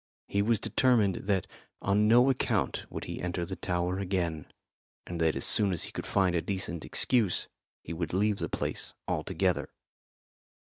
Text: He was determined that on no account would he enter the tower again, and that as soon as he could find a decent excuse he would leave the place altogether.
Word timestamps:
He 0.27 0.41
was 0.41 0.59
determined 0.59 1.17
that 1.27 1.45
on 1.79 2.07
no 2.07 2.27
account 2.31 2.87
would 2.89 3.03
he 3.05 3.21
enter 3.21 3.45
the 3.45 3.55
tower 3.55 3.99
again, 3.99 4.47
and 5.05 5.21
that 5.21 5.35
as 5.35 5.45
soon 5.45 5.71
as 5.71 5.83
he 5.83 5.91
could 5.91 6.07
find 6.07 6.35
a 6.35 6.41
decent 6.41 6.83
excuse 6.83 7.47
he 7.83 7.93
would 7.93 8.11
leave 8.11 8.37
the 8.39 8.49
place 8.49 8.93
altogether. 9.07 9.69